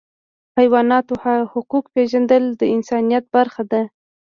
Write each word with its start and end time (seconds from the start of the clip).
د 0.51 0.53
حیواناتو 0.59 1.13
حقوق 1.53 1.85
پیژندل 1.95 2.43
د 2.59 2.61
انسانیت 2.75 3.25
برخه 3.35 3.63
ده. 3.71 3.81